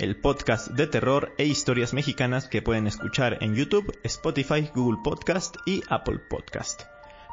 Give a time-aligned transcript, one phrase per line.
[0.00, 5.56] el podcast de terror e historias mexicanas que pueden escuchar en YouTube, Spotify, Google Podcast
[5.66, 6.84] y Apple Podcast.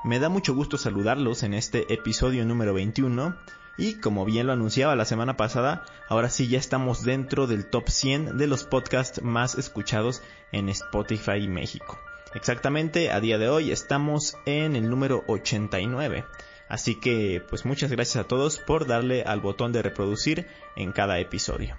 [0.03, 3.38] Me da mucho gusto saludarlos en este episodio número 21
[3.77, 7.88] y como bien lo anunciaba la semana pasada, ahora sí ya estamos dentro del top
[7.89, 11.97] 100 de los podcasts más escuchados en Spotify México.
[12.34, 16.25] Exactamente, a día de hoy estamos en el número 89.
[16.67, 21.17] Así que pues muchas gracias a todos por darle al botón de reproducir en cada
[21.20, 21.77] episodio.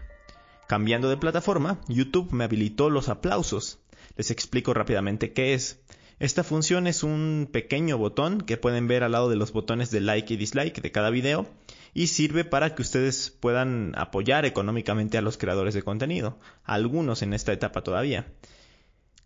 [0.69, 3.79] Cambiando de plataforma, YouTube me habilitó los aplausos.
[4.19, 5.81] Les explico rápidamente qué es.
[6.19, 10.03] Esta función es un pequeño botón que pueden ver al lado de los botones de
[10.03, 11.47] like y dislike de cada video
[11.95, 17.33] y sirve para que ustedes puedan apoyar económicamente a los creadores de contenido, algunos en
[17.33, 18.27] esta etapa todavía.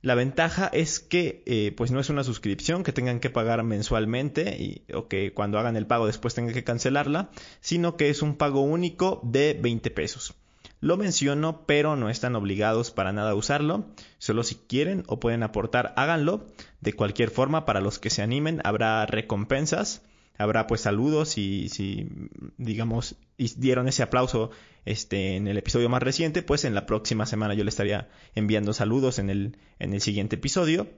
[0.01, 4.85] La ventaja es que eh, pues no es una suscripción que tengan que pagar mensualmente
[4.95, 8.61] o que cuando hagan el pago después tengan que cancelarla, sino que es un pago
[8.61, 10.37] único de 20 pesos.
[10.83, 13.87] Lo menciono, pero no están obligados para nada a usarlo.
[14.19, 16.45] Solo si quieren o pueden aportar, háganlo.
[16.81, 20.03] De cualquier forma, para los que se animen, habrá recompensas
[20.39, 22.09] habrá pues saludos y si
[22.57, 24.51] digamos dieron ese aplauso
[24.87, 28.73] este en el episodio más reciente pues en la próxima semana yo le estaría enviando
[28.73, 30.89] saludos en el en el siguiente episodio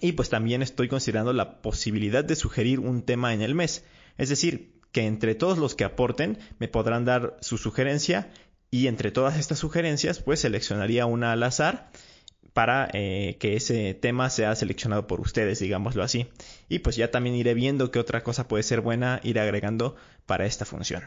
[0.00, 3.84] y pues también estoy considerando la posibilidad de sugerir un tema en el mes
[4.16, 8.30] es decir que entre todos los que aporten me podrán dar su sugerencia
[8.74, 11.92] y entre todas estas sugerencias pues seleccionaría una al azar
[12.54, 16.26] para eh, que ese tema sea seleccionado por ustedes, digámoslo así.
[16.68, 19.94] Y pues ya también iré viendo qué otra cosa puede ser buena ir agregando
[20.26, 21.04] para esta función.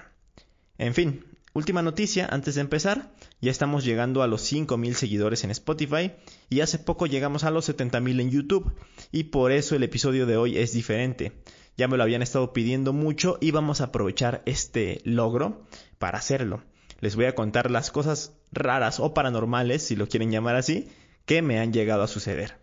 [0.77, 5.51] En fin, última noticia antes de empezar, ya estamos llegando a los 5000 seguidores en
[5.51, 6.13] Spotify
[6.49, 8.71] y hace poco llegamos a los 70000 en YouTube
[9.11, 11.33] y por eso el episodio de hoy es diferente.
[11.75, 15.67] Ya me lo habían estado pidiendo mucho y vamos a aprovechar este logro
[15.99, 16.63] para hacerlo.
[16.99, 20.87] Les voy a contar las cosas raras o paranormales, si lo quieren llamar así,
[21.25, 22.55] que me han llegado a suceder.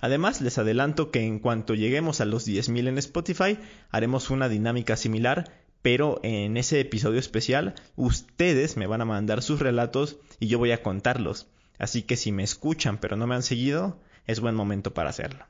[0.00, 3.58] Además, les adelanto que en cuanto lleguemos a los 10.000 en Spotify,
[3.90, 5.52] haremos una dinámica similar,
[5.82, 10.72] pero en ese episodio especial, ustedes me van a mandar sus relatos y yo voy
[10.72, 11.48] a contarlos.
[11.78, 15.46] Así que si me escuchan pero no me han seguido, es buen momento para hacerlo.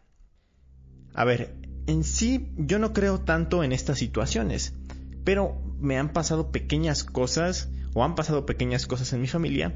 [1.15, 1.55] A ver,
[1.87, 4.75] en sí yo no creo tanto en estas situaciones,
[5.25, 9.75] pero me han pasado pequeñas cosas o han pasado pequeñas cosas en mi familia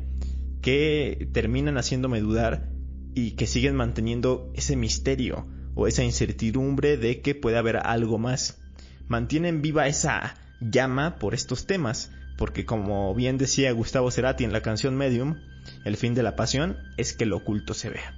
[0.62, 2.70] que terminan haciéndome dudar
[3.14, 8.60] y que siguen manteniendo ese misterio o esa incertidumbre de que puede haber algo más.
[9.06, 14.62] Mantienen viva esa llama por estos temas, porque como bien decía Gustavo Cerati en la
[14.62, 15.36] canción Medium,
[15.84, 18.14] el fin de la pasión es que lo oculto se vea.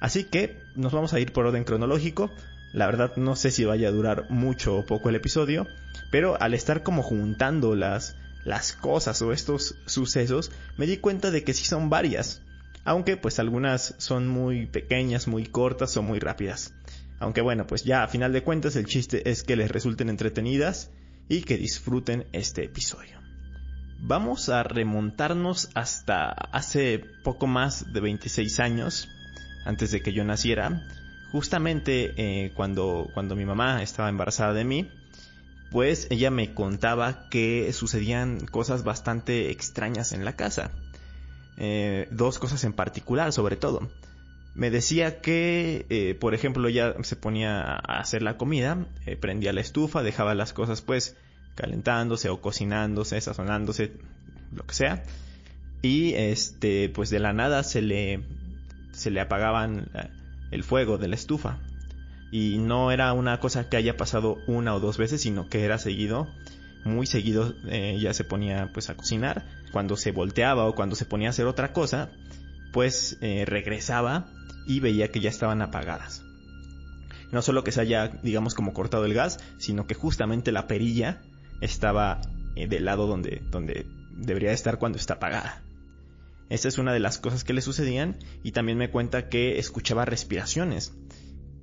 [0.00, 2.30] Así que nos vamos a ir por orden cronológico.
[2.72, 5.66] La verdad no sé si vaya a durar mucho o poco el episodio,
[6.10, 11.44] pero al estar como juntando las, las cosas o estos sucesos, me di cuenta de
[11.44, 12.42] que sí son varias
[12.84, 16.74] aunque pues algunas son muy pequeñas, muy cortas o muy rápidas.
[17.18, 20.90] Aunque bueno, pues ya a final de cuentas el chiste es que les resulten entretenidas
[21.28, 23.20] y que disfruten este episodio.
[23.98, 29.08] Vamos a remontarnos hasta hace poco más de 26 años,
[29.66, 30.82] antes de que yo naciera,
[31.30, 34.90] justamente eh, cuando, cuando mi mamá estaba embarazada de mí,
[35.70, 40.72] pues ella me contaba que sucedían cosas bastante extrañas en la casa.
[41.56, 43.88] Eh, dos cosas en particular, sobre todo.
[44.54, 49.52] Me decía que, eh, por ejemplo, ella se ponía a hacer la comida, eh, prendía
[49.52, 51.16] la estufa, dejaba las cosas pues
[51.54, 53.92] calentándose o cocinándose, sazonándose,
[54.52, 55.04] lo que sea,
[55.82, 58.22] y este, pues de la nada se le,
[58.92, 59.88] se le apagaban
[60.50, 61.58] el fuego de la estufa.
[62.30, 65.78] Y no era una cosa que haya pasado una o dos veces, sino que era
[65.78, 66.28] seguido
[66.84, 69.46] muy seguido eh, ya se ponía pues a cocinar.
[69.72, 72.10] Cuando se volteaba o cuando se ponía a hacer otra cosa,
[72.72, 74.30] pues eh, regresaba
[74.66, 76.24] y veía que ya estaban apagadas.
[77.32, 81.22] No solo que se haya, digamos, como cortado el gas, sino que justamente la perilla
[81.60, 82.20] estaba
[82.56, 85.62] eh, del lado donde, donde debería estar cuando está apagada.
[86.48, 90.04] Esa es una de las cosas que le sucedían y también me cuenta que escuchaba
[90.04, 90.92] respiraciones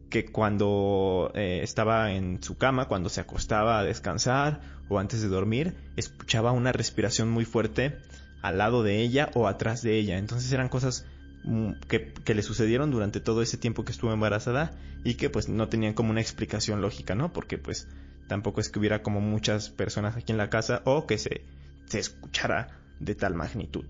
[0.10, 5.28] que cuando eh, estaba en su cama, cuando se acostaba a descansar o antes de
[5.28, 7.98] dormir, escuchaba una respiración muy fuerte
[8.42, 10.18] al lado de ella o atrás de ella.
[10.18, 11.06] Entonces eran cosas
[11.44, 14.72] mm, que, le sucedieron durante todo ese tiempo que estuvo embarazada
[15.04, 17.34] y que pues no tenían como una explicación lógica, ¿no?
[17.34, 17.88] Porque pues
[18.28, 21.42] tampoco es que hubiera como muchas personas aquí en la casa o que se,
[21.86, 23.86] se escuchara de tal magnitud.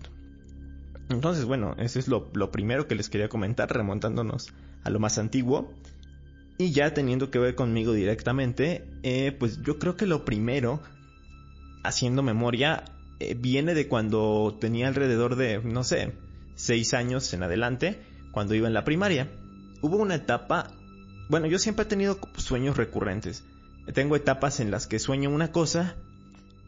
[1.10, 4.52] Entonces, bueno, eso es lo, lo primero que les quería comentar, remontándonos
[4.84, 5.72] a lo más antiguo.
[6.58, 10.82] Y ya teniendo que ver conmigo directamente, eh, pues yo creo que lo primero,
[11.84, 12.84] haciendo memoria,
[13.20, 16.12] eh, viene de cuando tenía alrededor de, no sé,
[16.56, 18.02] seis años en adelante,
[18.32, 19.30] cuando iba en la primaria.
[19.82, 20.72] Hubo una etapa,
[21.28, 23.44] bueno, yo siempre he tenido sueños recurrentes.
[23.94, 25.96] Tengo etapas en las que sueño una cosa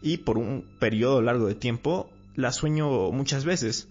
[0.02, 3.88] y por un periodo largo de tiempo la sueño muchas veces.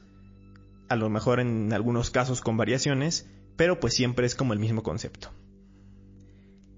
[0.87, 4.81] A lo mejor en algunos casos con variaciones, pero pues siempre es como el mismo
[4.81, 5.29] concepto.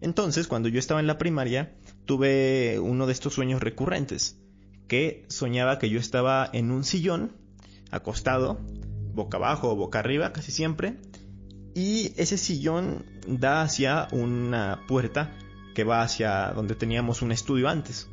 [0.01, 1.75] Entonces, cuando yo estaba en la primaria,
[2.05, 4.37] tuve uno de estos sueños recurrentes,
[4.87, 7.31] que soñaba que yo estaba en un sillón,
[7.91, 8.59] acostado,
[9.13, 10.97] boca abajo o boca arriba, casi siempre,
[11.75, 15.31] y ese sillón da hacia una puerta
[15.75, 18.09] que va hacia donde teníamos un estudio antes,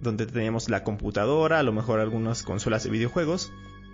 [0.00, 3.52] donde teníamos la computadora, a lo mejor algunas consolas de videojuegos,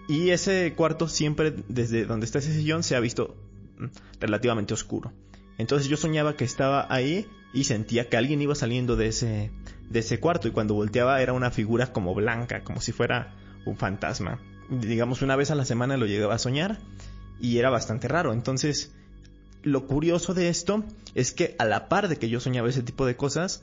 [0.09, 3.37] y ese cuarto siempre desde donde está ese sillón se ha visto
[3.79, 3.87] mm,
[4.21, 5.13] relativamente oscuro.
[5.59, 9.51] Entonces yo soñaba que estaba ahí y sentía que alguien iba saliendo de ese,
[9.89, 13.77] de ese cuarto y cuando volteaba era una figura como blanca, como si fuera un
[13.77, 14.39] fantasma.
[14.69, 16.79] Digamos una vez a la semana lo llegaba a soñar
[17.41, 18.33] y era bastante raro.
[18.33, 18.93] Entonces
[19.63, 23.07] lo curioso de esto es que a la par de que yo soñaba ese tipo
[23.07, 23.63] de cosas,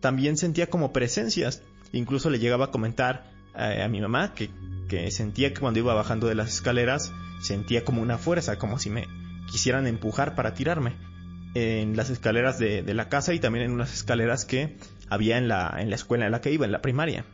[0.00, 1.62] también sentía como presencias.
[1.92, 4.50] Incluso le llegaba a comentar eh, a, mi mamá que,
[4.88, 8.90] que sentía que cuando iba bajando de las escaleras sentía como una fuerza, como si
[8.90, 9.06] me
[9.50, 11.11] quisieran empujar para tirarme
[11.54, 14.76] en las escaleras de, la casa y también en unas escaleras que
[15.08, 17.24] había en la, en la escuela en la que iba, en la primaria.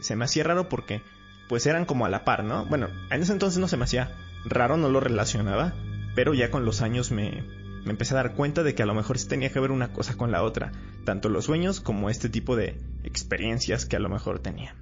[0.00, 1.02] Se me hacía raro porque
[1.48, 2.66] pues eran como a la par, ¿no?
[2.66, 4.12] Bueno, en ese entonces no se me hacía
[4.44, 5.74] raro, no lo relacionaba,
[6.14, 7.42] pero ya con los años me,
[7.84, 9.92] me empecé a dar cuenta de que a lo mejor sí tenía que ver una
[9.92, 10.72] cosa con la otra,
[11.04, 14.74] tanto los sueños como este tipo de experiencias que a lo mejor tenía.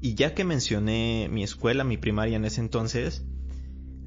[0.00, 3.24] Y ya que mencioné mi escuela, mi primaria en ese entonces,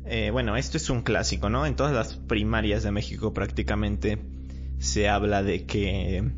[0.05, 1.65] eh, bueno, esto es un clásico, ¿no?
[1.65, 4.19] En todas las primarias de México prácticamente
[4.79, 6.31] se habla de que,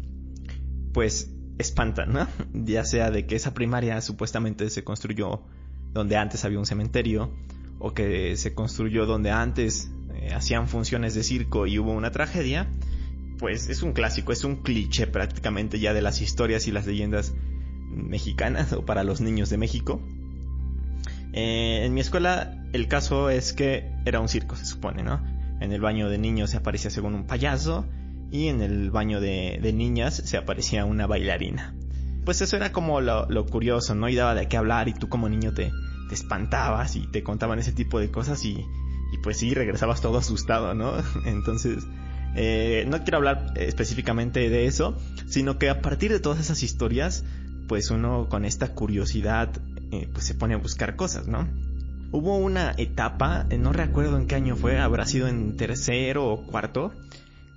[0.93, 2.27] pues, espantan, ¿no?
[2.53, 5.43] Ya sea de que esa primaria supuestamente se construyó
[5.93, 7.31] donde antes había un cementerio,
[7.79, 12.69] o que se construyó donde antes eh, hacían funciones de circo y hubo una tragedia,
[13.39, 17.33] pues es un clásico, es un cliché prácticamente ya de las historias y las leyendas
[17.89, 20.01] mexicanas o para los niños de México.
[21.33, 25.21] Eh, en mi escuela el caso es que era un circo, se supone, ¿no?
[25.61, 27.85] En el baño de niños se aparecía según un payaso
[28.31, 31.75] y en el baño de, niñas se aparecía una bailarina.
[32.25, 34.09] Pues eso era como lo, curioso, ¿no?
[34.09, 35.71] Y daba de qué hablar y tú como niño te,
[36.09, 38.65] te espantabas y te contaban ese tipo de cosas y,
[39.13, 40.95] y pues sí, regresabas todo asustado, ¿no?
[41.25, 41.85] Entonces,
[42.35, 44.97] eh, no quiero hablar específicamente de eso,
[45.27, 47.23] sino que a partir de todas esas historias,
[47.67, 49.51] pues uno con esta curiosidad,
[49.91, 51.47] eh, pues se pone a buscar cosas, ¿no?
[52.13, 56.45] Hubo una etapa, eh, no recuerdo en qué año fue, habrá sido en tercero o
[56.45, 56.93] cuarto,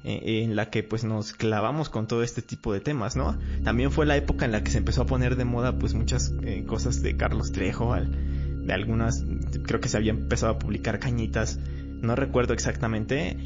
[0.03, 3.38] en la que pues nos clavamos con todo este tipo de temas, ¿no?
[3.64, 6.32] También fue la época en la que se empezó a poner de moda pues muchas
[6.67, 9.25] cosas de Carlos Trejo, de algunas,
[9.65, 13.36] creo que se había empezado a publicar cañitas, no recuerdo exactamente,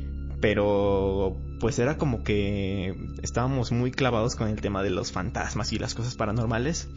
[0.40, 5.78] pero pues era como que estábamos muy clavados con el tema de los fantasmas y
[5.78, 6.88] las cosas paranormales.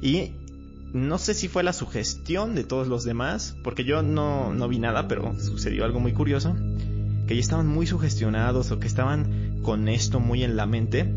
[0.00, 0.32] Y
[0.94, 4.78] no sé si fue la sugestión de todos los demás, porque yo no, no vi
[4.78, 6.56] nada, pero sucedió algo muy curioso,
[7.26, 11.12] que ya estaban muy sugestionados o que estaban con esto muy en la mente,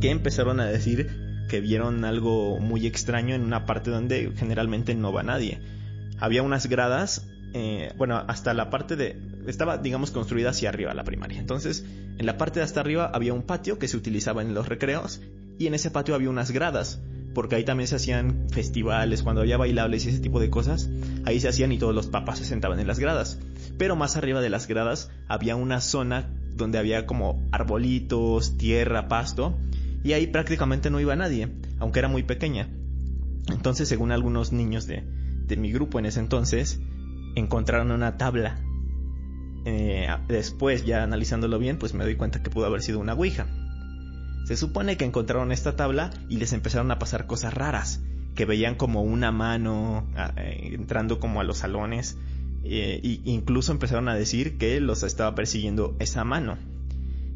[0.00, 5.12] que empezaron a decir que vieron algo muy extraño en una parte donde generalmente no
[5.12, 5.60] va nadie.
[6.18, 9.20] Había unas gradas, eh, bueno, hasta la parte de...
[9.46, 11.38] Estaba, digamos, construida hacia arriba la primaria.
[11.38, 11.84] Entonces,
[12.16, 15.20] en la parte de hasta arriba había un patio que se utilizaba en los recreos
[15.58, 17.00] y en ese patio había unas gradas,
[17.36, 20.88] porque ahí también se hacían festivales, cuando había bailables y ese tipo de cosas,
[21.26, 23.38] ahí se hacían y todos los papás se sentaban en las gradas.
[23.76, 29.58] Pero más arriba de las gradas había una zona donde había como arbolitos, tierra, pasto,
[30.02, 32.70] y ahí prácticamente no iba nadie, aunque era muy pequeña.
[33.48, 35.04] Entonces, según algunos niños de,
[35.58, 36.80] mi grupo en ese entonces,
[37.34, 38.62] encontraron una tabla.
[39.66, 43.46] Eh, después, ya analizándolo bien, pues me doy cuenta que pudo haber sido una ouija.
[44.46, 48.00] Se supone que encontraron esta tabla y les empezaron a pasar cosas raras,
[48.36, 52.16] que veían como una mano eh, entrando como a los salones,
[52.62, 56.58] e incluso empezaron a decir que los estaba persiguiendo esa mano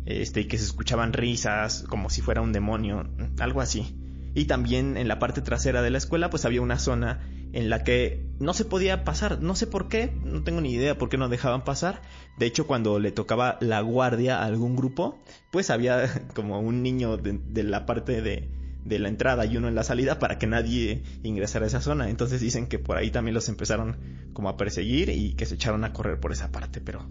[0.06, 3.96] este, y que se escuchaban risas como si fuera un demonio, algo así.
[4.36, 7.82] Y también en la parte trasera de la escuela pues había una zona en la
[7.84, 11.18] que no se podía pasar, no sé por qué, no tengo ni idea por qué
[11.18, 12.02] no dejaban pasar.
[12.38, 15.18] De hecho, cuando le tocaba la guardia a algún grupo,
[15.50, 18.48] pues había como un niño de, la parte de,
[18.84, 22.08] de la entrada y uno en la salida para que nadie ingresara a esa zona.
[22.08, 23.96] Entonces dicen que por ahí también los empezaron
[24.32, 27.08] como a perseguir y que se echaron a correr por esa parte, pero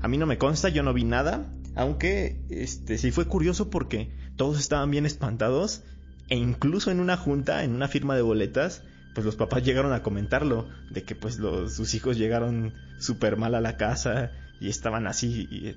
[0.00, 4.10] a mí no me consta, yo no vi nada, aunque este sí fue curioso porque
[4.36, 5.84] todos estaban bien espantados
[6.28, 8.82] e incluso en una junta, en una firma de boletas,
[9.14, 13.54] pues los papás llegaron a comentarlo, de que pues los, sus hijos llegaron súper mal
[13.54, 15.76] a la casa y estaban así eh,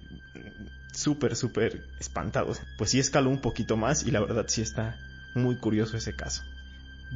[0.94, 2.62] súper, súper espantados.
[2.78, 4.98] Pues sí escaló un poquito más y la verdad sí está
[5.34, 6.44] muy curioso ese caso.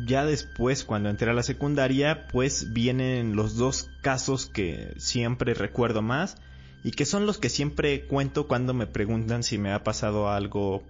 [0.06, 6.02] Ya después, cuando entré a la secundaria, pues vienen los dos casos que siempre recuerdo
[6.02, 6.38] más
[6.84, 10.84] y que son los que siempre cuento cuando me preguntan si me ha pasado algo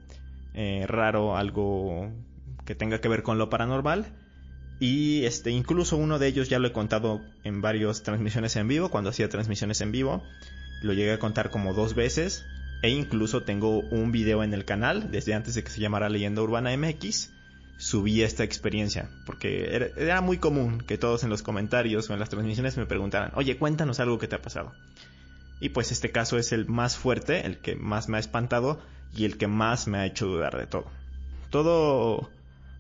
[0.54, 2.12] eh, raro, algo
[2.66, 4.08] que tenga que ver con lo paranormal.
[4.80, 8.90] Y este, incluso uno de ellos ya lo he contado en varias transmisiones en vivo,
[8.90, 10.24] cuando hacía transmisiones en vivo.
[10.82, 12.46] Lo llegué a contar como dos veces.
[12.82, 16.42] E incluso tengo un video en el canal, desde antes de que se llamara Leyenda
[16.42, 17.32] Urbana MX.
[17.78, 22.20] Subí esta experiencia, porque era, era muy común que todos en los comentarios o en
[22.20, 24.74] las transmisiones me preguntaran, oye, cuéntanos algo que te ha pasado.
[25.62, 28.82] Y pues este caso es el más fuerte, el que más me ha espantado
[29.14, 30.86] y el que más me ha hecho dudar de todo.
[31.50, 32.30] Todo,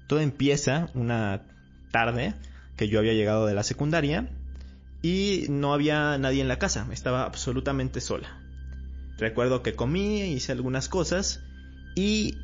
[0.08, 1.42] todo empieza una
[1.92, 2.34] tarde
[2.76, 4.30] que yo había llegado de la secundaria
[5.02, 8.30] y no había nadie en la casa, estaba absolutamente sola.
[9.18, 11.42] Recuerdo que comí, hice algunas cosas
[11.96, 12.38] y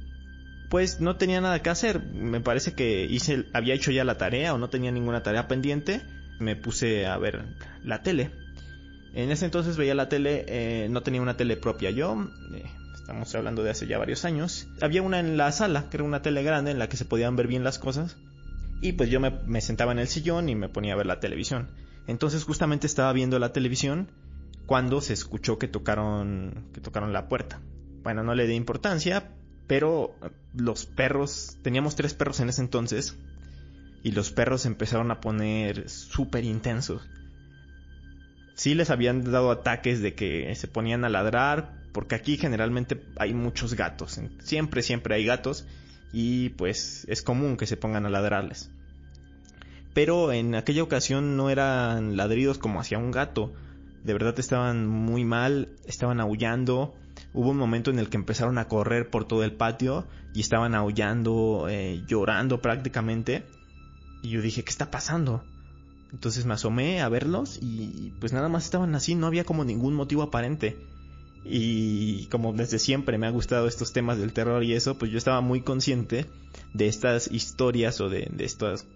[0.70, 2.02] pues no tenía nada que hacer.
[2.02, 6.02] Me parece que hice, había hecho ya la tarea o no tenía ninguna tarea pendiente.
[6.40, 7.46] Me puse a ver
[7.84, 8.32] la tele.
[9.14, 13.34] En ese entonces veía la tele, eh, no tenía una tele propia yo, eh, estamos
[13.34, 14.68] hablando de hace ya varios años.
[14.82, 17.38] Había una en la sala, que era una tele grande en la que se podían
[17.38, 18.18] ver bien las cosas.
[18.82, 21.72] Y pues yo me, sentaba en el sillón y me ponía a ver la televisión.
[22.08, 24.12] Entonces justamente estaba viendo la televisión
[24.66, 27.62] cuando se escuchó que tocaron, que tocaron la puerta.
[28.04, 29.32] Bueno, no le di importancia,
[29.68, 30.16] pero
[30.54, 33.18] los perros, teníamos tres perros en ese entonces,
[34.04, 37.02] y los perros empezaron a poner súper intensos
[38.56, 43.34] sí les habían dado ataques de que se ponían a ladrar, porque aquí generalmente hay
[43.34, 45.68] muchos gatos, siempre, siempre hay gatos
[46.18, 48.72] y pues es común que se pongan a ladrarles.
[49.94, 53.54] Pero en aquella ocasión no eran ladridos como hacia un gato,
[54.02, 56.96] de verdad estaban muy mal, estaban aullando,
[57.34, 60.74] hubo un momento en el que empezaron a correr por todo el patio y estaban
[60.74, 63.44] aullando, eh, llorando prácticamente.
[64.24, 65.44] Y yo dije, ¿qué está pasando?
[66.14, 69.96] Entonces me asomé a verlos y pues nada más estaban así, no había como ningún
[69.96, 70.78] motivo aparente.
[71.46, 75.18] Y como desde siempre me ha gustado estos temas del terror y eso, pues yo
[75.18, 76.26] estaba muy consciente
[76.74, 78.88] de estas historias o de, de estas...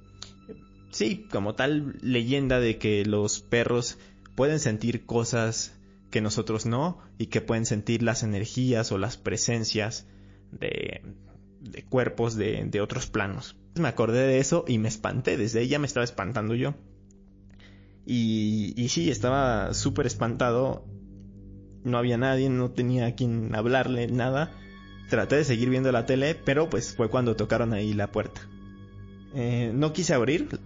[0.90, 4.00] Sí, como tal leyenda de que los perros
[4.34, 5.76] pueden sentir cosas
[6.10, 10.08] que nosotros no y que pueden sentir las energías o las presencias
[10.52, 11.04] de,
[11.62, 13.56] de cuerpos de, de otros planos.
[13.76, 16.74] Me acordé de eso y me espanté, desde ella me estaba espantando yo.
[18.06, 20.84] Y, y sí, estaba súper espantado.
[21.84, 24.52] No había nadie, no tenía a quien hablarle, nada.
[25.10, 28.42] Traté de seguir viendo la tele, pero pues fue cuando tocaron ahí la puerta.
[29.34, 30.60] Eh, no quise abrir,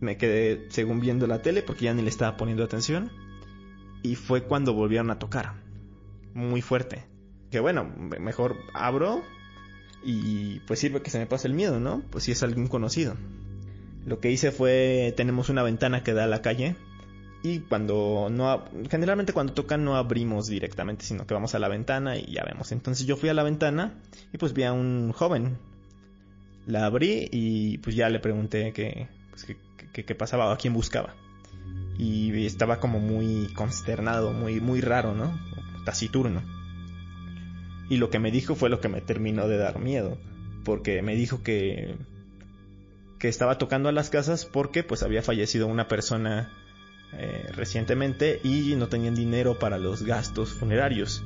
[0.00, 3.10] me quedé según viendo la tele porque ya ni le estaba poniendo atención.
[4.02, 5.54] Y fue cuando volvieron a tocar.
[6.34, 7.04] Muy fuerte.
[7.50, 7.84] Que bueno,
[8.20, 9.22] mejor abro
[10.04, 12.02] y pues sirve que se me pase el miedo, ¿no?
[12.10, 13.16] Pues si es algún conocido.
[14.06, 16.76] Lo que hice fue, tenemos una ventana que da a la calle
[17.42, 22.16] y cuando no, generalmente cuando tocan no abrimos directamente, sino que vamos a la ventana
[22.16, 22.72] y ya vemos.
[22.72, 23.94] Entonces yo fui a la ventana
[24.32, 25.58] y pues vi a un joven.
[26.66, 29.46] La abrí y pues ya le pregunté qué, pues,
[29.92, 31.14] qué, pasaba o a quién buscaba.
[31.96, 35.38] Y estaba como muy consternado, muy, muy raro, ¿no?
[35.84, 36.42] Taciturno.
[37.88, 40.18] Y lo que me dijo fue lo que me terminó de dar miedo.
[40.64, 41.96] Porque me dijo que,
[43.18, 46.52] que estaba tocando a las casas porque pues había fallecido una persona
[47.14, 51.24] eh, recientemente y no tenían dinero para los gastos funerarios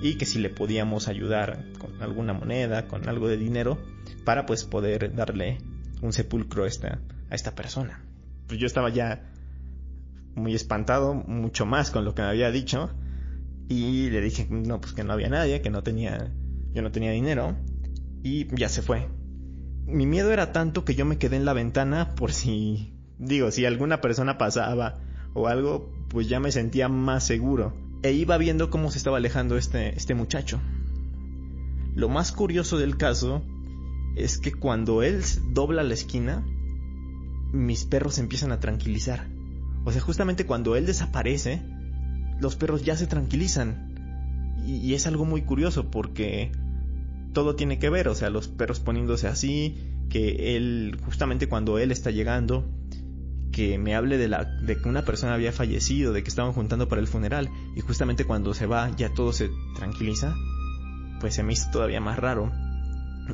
[0.00, 3.78] y que si le podíamos ayudar con alguna moneda, con algo de dinero
[4.24, 5.58] para pues poder darle
[6.00, 8.02] un sepulcro a esta, a esta persona.
[8.46, 9.30] Pues yo estaba ya
[10.34, 12.90] muy espantado, mucho más con lo que me había dicho
[13.68, 16.32] y le dije no pues que no había nadie, que no tenía
[16.72, 17.56] yo no tenía dinero
[18.22, 19.08] y ya se fue.
[19.86, 23.66] Mi miedo era tanto que yo me quedé en la ventana por si digo, si
[23.66, 24.98] alguna persona pasaba
[25.34, 27.72] o algo, pues ya me sentía más seguro.
[28.02, 30.60] E iba viendo cómo se estaba alejando este, este muchacho.
[31.94, 33.42] Lo más curioso del caso
[34.16, 35.22] es que cuando él
[35.52, 36.44] dobla la esquina,
[37.52, 39.28] mis perros se empiezan a tranquilizar.
[39.84, 41.62] O sea, justamente cuando él desaparece,
[42.40, 43.88] los perros ya se tranquilizan.
[44.66, 46.52] Y, es algo muy curioso porque
[47.32, 49.78] todo tiene que ver, o sea, los perros poniéndose así,
[50.10, 52.68] que él, justamente cuando él está llegando,
[53.52, 56.88] que me hable de, la, de que una persona había fallecido, de que estaban juntando
[56.88, 60.34] para el funeral, y justamente cuando se va ya todo se tranquiliza,
[61.20, 62.52] pues se me hizo todavía más raro.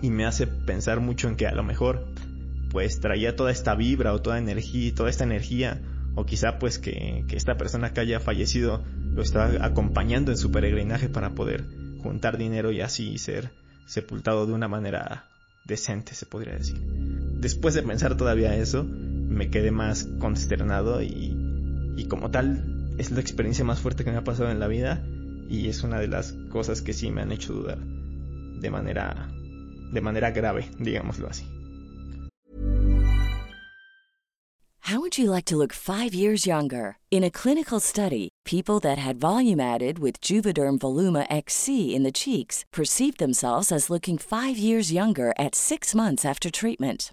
[0.02, 2.06] Y me hace pensar mucho en que a lo mejor
[2.70, 5.80] pues traía toda esta vibra o toda energía, toda esta energía,
[6.14, 8.82] o quizá pues que, que esta persona que haya fallecido
[9.14, 11.64] lo estaba acompañando en su peregrinaje para poder
[12.02, 13.50] juntar dinero y así ser
[13.86, 15.26] sepultado de una manera
[15.64, 16.76] decente, se podría decir.
[16.78, 18.86] Después de pensar todavía eso,
[19.28, 21.36] me quedé más consternado y,
[21.96, 25.04] y como tal es la experiencia más fuerte que me ha pasado en la vida
[25.48, 29.28] y es una de las cosas que sí me han hecho dudar de manera
[29.92, 31.44] de manera grave, digámoslo así.
[34.80, 36.98] How would you like to look 5 years younger?
[37.10, 42.12] In a clinical study, people that had volume added with Juvederm Voluma XC in the
[42.12, 47.12] cheeks perceived themselves as looking 5 years younger at 6 months after treatment.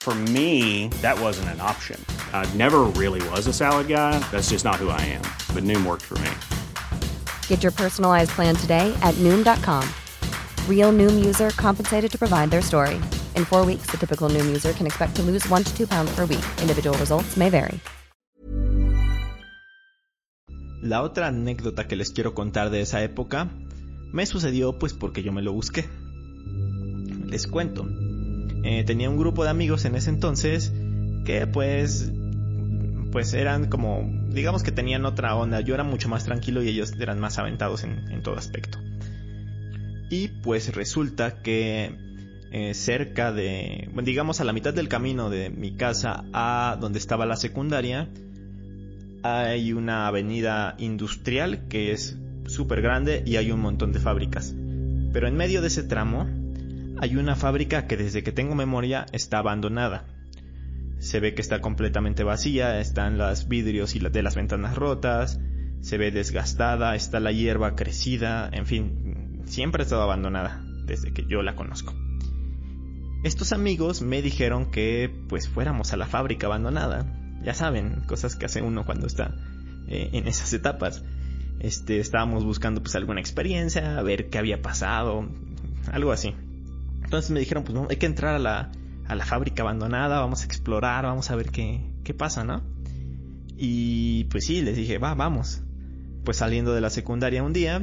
[0.00, 2.02] For me, that wasn't an option.
[2.32, 4.18] I never really was a salad guy.
[4.30, 5.22] That's just not who I am.
[5.54, 6.30] But Noom worked for me.
[7.48, 9.86] Get your personalized plan today at Noom.com.
[10.68, 12.98] Real Noom user compensated to provide their story.
[13.36, 16.10] In four weeks, the typical Noom user can expect to lose one to two pounds
[16.14, 16.44] per week.
[16.62, 17.78] Individual results may vary.
[20.82, 23.50] La otra anécdota que les quiero contar de esa época
[24.14, 25.90] me sucedió pues porque yo me lo busqué.
[27.26, 27.86] Les cuento.
[28.62, 30.72] Eh, tenía un grupo de amigos en ese entonces
[31.24, 32.12] que pues
[33.12, 35.60] pues eran como digamos que tenían otra onda.
[35.60, 38.78] Yo era mucho más tranquilo y ellos eran más aventados en, todo aspecto.
[40.10, 41.94] Y pues resulta que
[42.52, 47.26] eh, cerca de digamos a la mitad del camino de mi casa a donde estaba
[47.26, 48.08] la secundaria
[49.22, 54.54] hay una avenida industrial que es súper grande y hay un montón de fábricas.
[55.12, 56.26] Pero en medio de ese tramo
[57.00, 60.04] hay una fábrica que desde que tengo memoria está abandonada.
[60.98, 65.40] Se ve que está completamente vacía, están los vidrios y de las ventanas rotas,
[65.80, 71.24] se ve desgastada, está la hierba crecida, en fin, siempre ha estado abandonada desde que
[71.26, 71.94] yo la conozco.
[73.24, 77.06] Estos amigos me dijeron que pues fuéramos a la fábrica abandonada.
[77.42, 79.34] Ya saben, cosas que hace uno cuando está
[79.88, 81.02] eh, en esas etapas.
[81.60, 85.26] Este, estábamos buscando pues alguna experiencia, a ver qué había pasado,
[85.90, 86.34] algo así.
[87.10, 88.70] Entonces me dijeron, pues hay que entrar a la,
[89.08, 92.62] a la fábrica abandonada, vamos a explorar, vamos a ver qué, qué pasa, ¿no?
[93.56, 95.60] Y pues sí, les dije, va, vamos.
[96.24, 97.82] Pues saliendo de la secundaria un día,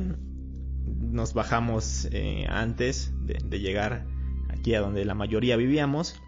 [0.85, 4.05] nos bajamos eh, antes de, de, llegar
[4.47, 6.21] aquí a donde la mayoría vivíamos.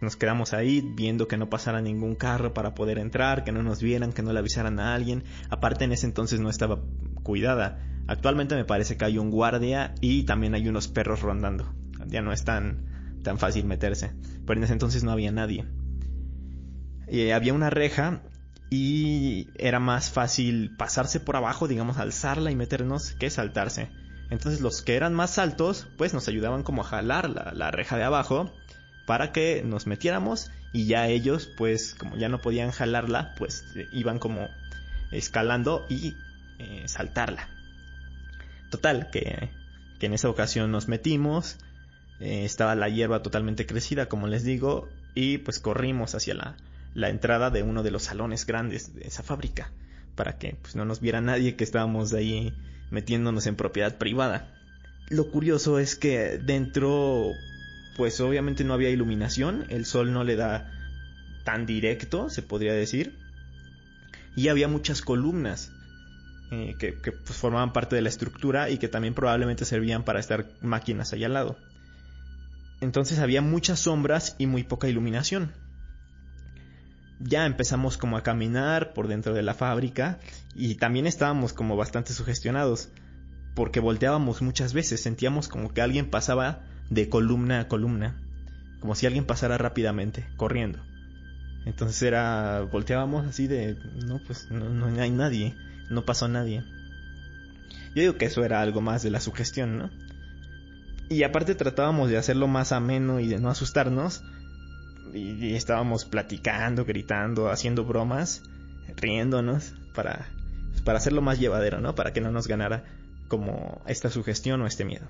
[0.00, 3.82] Nos quedamos ahí viendo que no pasara ningún carro para poder entrar, que no nos
[3.82, 5.24] vieran, que no le avisaran a alguien.
[5.50, 6.80] Aparte en ese entonces no estaba
[7.24, 7.84] cuidada.
[8.06, 11.74] Actualmente me parece que hay un guardia y también hay unos perros rondando
[12.08, 14.12] ya no es tan, tan fácil meterse.
[14.46, 15.66] Pero en ese entonces no había nadie.
[17.08, 18.22] Eh, había una reja
[18.70, 23.90] y era más fácil pasarse por abajo, digamos, alzarla y meternos que saltarse.
[24.30, 28.04] Entonces los que eran más altos, pues nos ayudaban como a jalar la, reja de
[28.04, 28.52] abajo
[29.06, 34.18] para que nos metiéramos y ya ellos, pues como ya no podían jalarla, pues iban
[34.18, 34.48] como
[35.12, 36.16] escalando y
[36.58, 37.48] eh, saltarla.
[38.70, 39.50] Total, que,
[40.00, 41.58] que en esa ocasión nos metimos,
[42.20, 46.56] eh, estaba la hierba totalmente crecida, como les digo, y pues corrimos hacia la,
[46.94, 49.72] la, entrada de uno de los salones grandes de esa fábrica,
[50.14, 52.54] para que pues, no nos viera nadie que estábamos ahí
[52.90, 54.52] metiéndonos en propiedad privada.
[55.08, 57.30] Lo curioso es que dentro,
[57.96, 60.72] pues obviamente no había iluminación, el sol no le da
[61.44, 63.16] tan directo, se podría decir.
[64.34, 65.72] Y había muchas columnas
[66.50, 70.46] eh, que, pues, formaban parte de la estructura y que también probablemente servían para estar
[70.60, 71.56] máquinas allá al lado.
[72.86, 75.50] Entonces había muchas sombras y muy poca iluminación.
[77.18, 80.20] Ya empezamos como a caminar por dentro de la fábrica
[80.54, 82.90] y también estábamos como bastante sugestionados
[83.56, 88.22] porque volteábamos muchas veces, sentíamos como que alguien pasaba de columna a columna,
[88.78, 90.78] como si alguien pasara rápidamente, corriendo.
[91.64, 95.56] Entonces era, volteábamos así de, no, pues no, no hay nadie,
[95.90, 96.62] no pasó nadie.
[97.96, 99.90] Yo digo que eso era algo más de la sugestión, ¿no?
[101.08, 104.22] Y aparte tratábamos de hacerlo más ameno y de no asustarnos.
[105.14, 108.42] Y, estábamos platicando, gritando, haciendo bromas,
[108.96, 110.28] riéndonos para,
[110.84, 111.94] para hacerlo más llevadero, ¿no?
[111.94, 112.84] Para que no nos ganara
[113.28, 115.08] como esta sugestión o este miedo.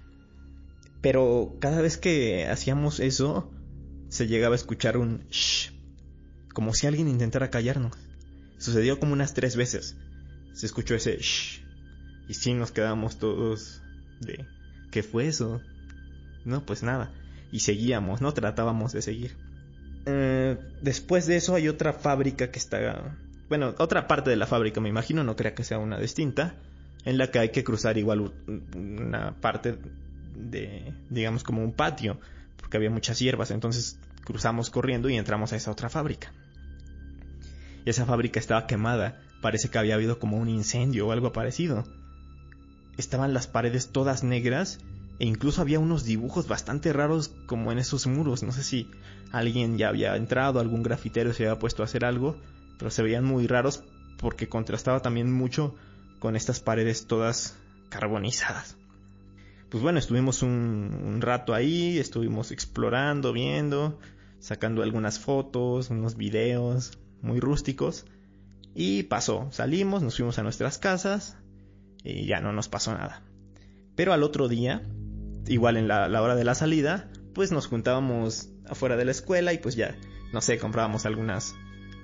[1.00, 3.50] Pero cada vez que hacíamos eso,
[4.08, 5.72] se llegaba a escuchar un shh,
[6.52, 7.96] como si alguien intentara callarnos.
[8.58, 9.96] Sucedió como unas tres veces.
[10.52, 11.62] Se escuchó ese shh,
[12.28, 13.82] y sí nos quedamos todos
[14.20, 14.46] de
[14.90, 15.60] ¿qué fue eso?
[16.46, 17.10] No, pues nada.
[17.52, 18.32] Y seguíamos, ¿no?
[18.32, 19.36] Tratábamos de seguir.
[20.06, 23.16] Eh, después de eso hay otra fábrica que está...
[23.48, 26.54] Bueno, otra parte de la fábrica, me imagino, no crea que sea una distinta,
[27.04, 28.32] en la que hay que cruzar igual
[28.74, 29.76] una parte
[30.34, 32.18] de, digamos, como un patio,
[32.56, 36.32] porque había muchas hierbas, entonces cruzamos corriendo y entramos a esa otra fábrica.
[37.84, 41.84] Y esa fábrica estaba quemada, parece que había habido como un incendio o algo parecido.
[42.96, 44.80] Estaban las paredes todas negras
[45.18, 48.42] e incluso había unos dibujos bastante raros como en esos muros.
[48.42, 48.90] No sé si
[49.32, 52.36] alguien ya había entrado, algún grafitero se había puesto a hacer algo,
[52.78, 53.82] pero se veían muy raros
[54.18, 55.74] porque contrastaba también mucho
[56.18, 57.56] con estas paredes todas
[57.88, 58.76] carbonizadas.
[59.68, 63.98] Pues bueno, estuvimos un, rato ahí, estuvimos explorando, viendo,
[64.38, 68.06] sacando algunas fotos, unos videos muy rústicos.
[68.74, 71.36] Y pasó, salimos, nos fuimos a nuestras casas
[72.04, 73.22] y ya no nos pasó nada.
[73.96, 74.82] Pero al otro día,
[75.48, 79.58] igual en la, hora de la salida, pues nos juntábamos afuera de la escuela y
[79.58, 79.96] pues ya,
[80.32, 81.54] no sé, comprábamos algunas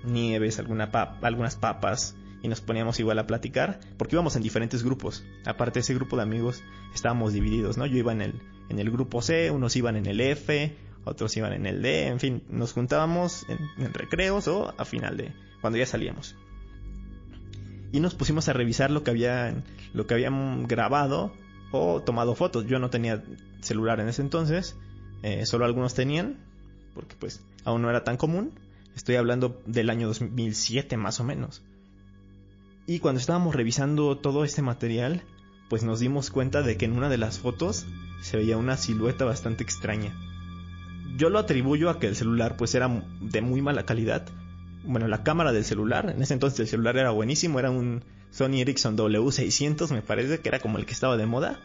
[0.04, 0.84] nieves, alguna
[1.22, 5.24] algunas papas y nos poníamos igual a platicar porque íbamos en diferentes grupos.
[5.44, 6.62] Aparte ese grupo de amigos
[6.94, 7.86] estábamos divididos, ¿no?
[7.86, 11.52] Yo iba en el, en el grupo C, unos iban en el F, otros iban
[11.52, 15.78] en el D, en fin, nos juntábamos en, en recreos o a final de cuando
[15.78, 16.36] ya salíamos.
[17.92, 19.54] Y nos pusimos a revisar lo que había
[19.92, 21.32] lo que habían grabado
[21.72, 22.66] o tomado fotos.
[22.66, 23.22] Yo no tenía
[23.60, 24.76] celular en ese entonces,
[25.22, 26.36] eh, solo algunos tenían,
[26.94, 28.52] porque pues aún no era tan común.
[28.94, 31.62] Estoy hablando del año 2007 más o menos.
[32.86, 35.22] Y cuando estábamos revisando todo este material,
[35.68, 37.86] pues nos dimos cuenta de que en una de las fotos
[38.20, 40.14] se veía una silueta bastante extraña.
[41.16, 44.26] Yo lo atribuyo a que el celular pues era de muy mala calidad.
[44.84, 48.60] Bueno, la cámara del celular, en ese entonces el celular era buenísimo, era un Sony
[48.62, 51.60] Ericsson W600 me parece que era como el que estaba de moda.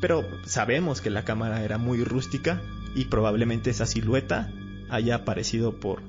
[0.00, 2.60] Pero sabemos que la cámara era muy rústica
[2.94, 4.50] y probablemente esa silueta
[4.88, 6.02] haya aparecido por,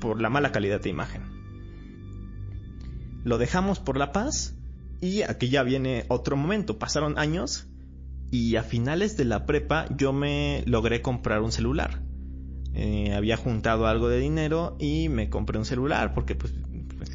[0.00, 1.22] por la mala calidad de imagen.
[3.24, 4.54] Lo dejamos por la paz
[5.00, 6.78] y aquí ya viene otro momento.
[6.78, 7.66] Pasaron años
[8.30, 12.02] y a finales de la prepa yo me logré comprar un celular.
[12.78, 16.52] Eh, había juntado algo de dinero y me compré un celular porque pues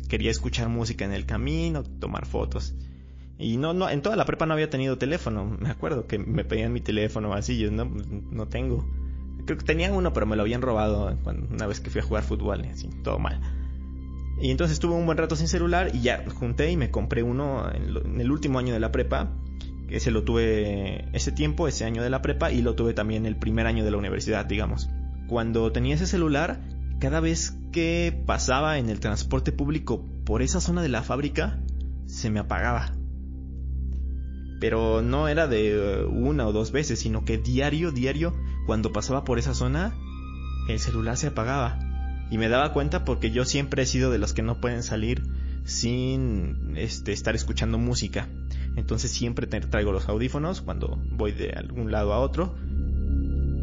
[0.10, 2.74] quería escuchar música en el camino, tomar fotos.
[3.38, 5.46] Y no, no, en toda la prepa no había tenido teléfono.
[5.60, 8.90] Me acuerdo que me pedían mi teléfono así, yo no, no tengo.
[9.46, 11.16] Creo que tenía uno, pero me lo habían robado
[11.52, 13.40] una vez que fui a jugar fútbol, así, todo mal.
[14.42, 17.72] Y entonces estuve un buen rato sin celular y ya junté y me compré uno
[17.72, 19.32] en, el último año de la prepa.
[19.90, 23.36] Ese lo tuve ese tiempo, ese año de la prepa, y lo tuve también el
[23.36, 24.90] primer año de la universidad, digamos.
[25.32, 26.60] Cuando tenía ese celular,
[27.00, 31.58] cada vez que pasaba en el transporte público por esa zona de la fábrica,
[32.06, 32.92] se me apagaba.
[34.60, 39.40] Pero no era de una o dos veces, sino que diario, diario, cuando pasaba por
[39.40, 39.96] esa zona,
[40.68, 41.80] el celular se apagaba.
[42.30, 45.24] Y me daba cuenta porque yo siempre he sido de los que no pueden salir
[45.64, 48.28] sin este, estar escuchando música.
[48.76, 52.54] Entonces siempre traigo los audífonos cuando voy de algún lado a otro.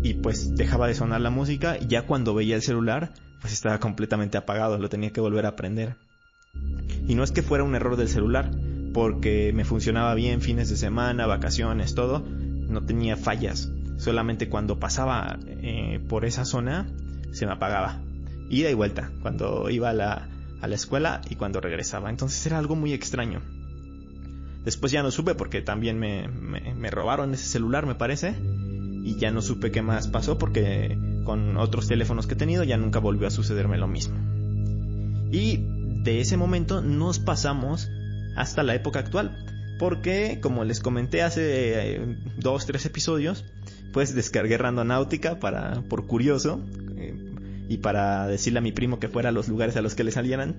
[0.03, 3.79] Y pues dejaba de sonar la música y ya cuando veía el celular pues estaba
[3.79, 5.97] completamente apagado, lo tenía que volver a prender.
[7.07, 8.51] Y no es que fuera un error del celular,
[8.93, 13.71] porque me funcionaba bien fines de semana, vacaciones, todo, no tenía fallas.
[13.97, 16.89] Solamente cuando pasaba eh, por esa zona
[17.33, 18.01] se me apagaba.
[18.51, 20.29] Ida y vuelta, cuando iba a la,
[20.61, 22.11] a la escuela y cuando regresaba.
[22.11, 23.43] Entonces era algo muy extraño.
[24.65, 28.35] Después ya no supe porque también me, me, me robaron ese celular, me parece.
[29.09, 32.77] Y ya no supe qué más pasó porque con otros teléfonos que he tenido, ya
[32.77, 34.19] nunca volvió a sucederme lo mismo.
[35.33, 35.65] Y
[36.05, 37.89] de ese momento nos pasamos
[38.37, 39.35] hasta la época actual.
[39.79, 43.47] Porque, como les comenté hace eh, dos, tres episodios,
[43.95, 46.61] pues descargué Randonáutica para, por curioso
[46.99, 47.15] eh,
[47.67, 50.11] y para decirle a mi primo que fuera a los lugares a los que le
[50.11, 50.55] salieran.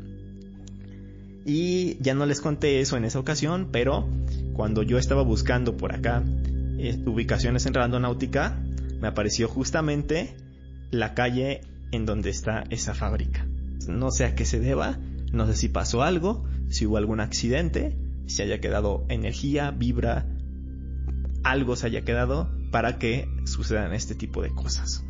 [1.45, 4.09] Y ya no les conté eso en esa ocasión, pero
[4.53, 6.23] cuando yo estaba buscando por acá
[6.79, 8.61] eh, ubicaciones en Randonáutica,
[9.01, 10.35] me apareció justamente
[10.91, 11.61] la calle
[11.91, 13.45] en donde está esa fábrica.
[13.87, 14.99] No sé a qué se deba,
[15.31, 20.27] no sé si pasó algo, si hubo algún accidente, si haya quedado energía, vibra,
[21.43, 25.03] algo se haya quedado para que sucedan este tipo de cosas.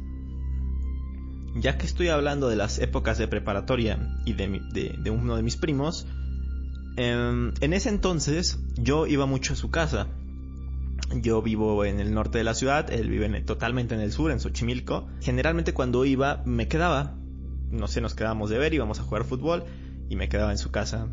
[1.55, 6.07] Ya que estoy hablando de las épocas de preparatoria y de, uno de mis primos,
[6.95, 10.07] em, en ese entonces yo iba mucho a su casa.
[11.11, 14.39] Yo vivo en el norte de la ciudad, él vive totalmente en el sur, en
[14.39, 15.07] Xochimilco.
[15.21, 17.15] Generalmente cuando iba me quedaba,
[17.71, 19.63] no sé, nos quedábamos de ver, íbamos a jugar fútbol
[20.07, 21.07] y me quedaba en su casa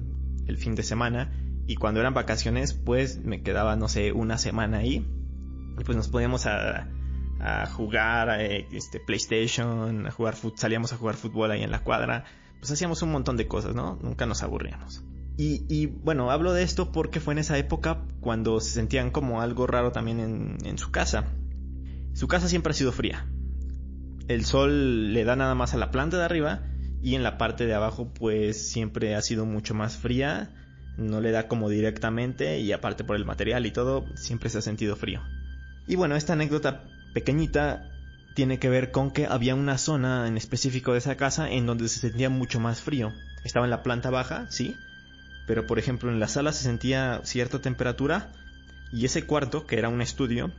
[0.47, 1.33] el fin de semana.
[1.67, 5.07] Y cuando eran vacaciones, pues me quedaba, no sé, una semana ahí.
[5.79, 6.89] Y pues nos podíamos a,
[7.73, 12.25] jugar a, este, PlayStation, a jugar salíamos a jugar fútbol ahí en la cuadra.
[12.61, 13.99] Pues hacíamos un montón de cosas, ¿no?
[14.03, 15.03] Nunca nos aburríamos.
[15.39, 19.67] Y, bueno, hablo de esto porque fue en esa época cuando se sentían como algo
[19.67, 21.27] raro también en, en, su casa.
[22.15, 23.27] Su casa siempre ha sido fría.
[24.29, 26.63] El sol le da nada más a la planta de arriba
[27.03, 30.51] y en la parte de abajo pues siempre ha sido mucho más fría,
[30.97, 34.63] no le da como directamente y aparte por el material y todo siempre se ha
[34.63, 35.21] sentido frío.
[35.87, 37.91] Y bueno, esta anécdota pequeñita
[38.35, 41.89] tiene que ver con que había una zona en específico de esa casa en donde
[41.89, 43.13] se sentía mucho más frío.
[43.45, 44.77] Estaba en la planta baja, sí,
[45.47, 48.33] pero por ejemplo en la sala se sentía cierta temperatura
[48.93, 50.53] y ese cuarto, que era un estudio,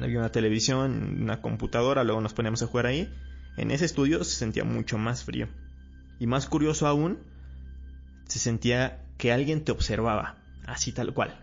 [0.00, 3.12] había una televisión, una computadora, luego nos poníamos a jugar ahí,
[3.56, 5.48] en ese estudio se sentía mucho más frío.
[6.18, 7.18] Y más curioso aún,
[8.26, 11.34] se sentía que alguien te observaba, así tal cual.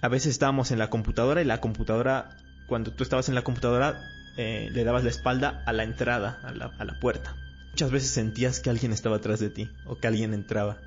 [0.00, 2.36] A veces estábamos en la computadora y la computadora,
[2.68, 4.00] cuando tú estabas en la computadora,
[4.36, 7.34] eh, le dabas la espalda a la entrada, a la, a la puerta.
[7.70, 10.78] Muchas veces sentías que alguien estaba atrás de ti o que alguien entraba.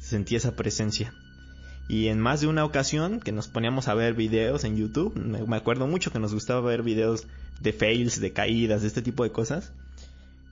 [0.00, 1.14] Sentía esa presencia.
[1.88, 5.56] Y en más de una ocasión que nos poníamos a ver videos en YouTube, me
[5.56, 7.26] acuerdo mucho que nos gustaba ver videos
[7.60, 9.72] de fails, de caídas, de este tipo de cosas.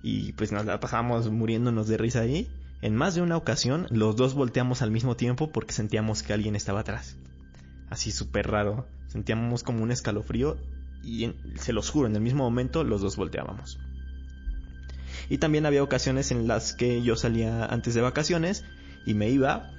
[0.02, 2.48] Y pues nos la pasábamos muriéndonos de risa ahí.
[2.82, 6.54] En más de una ocasión los dos volteamos al mismo tiempo porque sentíamos que alguien
[6.54, 7.16] estaba atrás.
[7.90, 8.86] Así súper raro.
[9.08, 10.56] Sentíamos como un escalofrío
[11.02, 13.78] y se los juro, en el mismo momento los dos volteábamos.
[15.30, 18.64] Y también había ocasiones en las que yo salía antes de vacaciones
[19.08, 19.70] y me iba.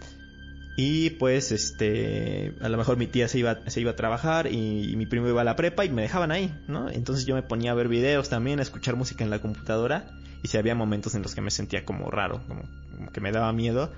[0.75, 4.95] Y pues, este, a lo mejor mi tía se iba, se iba a trabajar y,
[4.95, 6.89] mi primo iba a la prepa y me dejaban ahí, ¿no?
[6.89, 10.09] Entonces yo me ponía a ver videos también, a escuchar música en la computadora
[10.41, 12.63] y si había momentos en los que me sentía como raro, como,
[13.11, 13.91] que me daba miedo.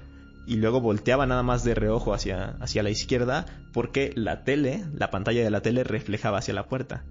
[0.47, 5.11] Y luego volteaba nada más de reojo hacia, hacia la izquierda porque la tele, la
[5.11, 7.05] pantalla de la tele reflejaba hacia la puerta.